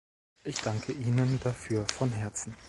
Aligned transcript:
Ich 0.45 0.59
danke 0.61 0.93
Ihnen 0.93 1.39
dafür 1.43 1.85
von 1.87 2.09
Herzen. 2.11 2.55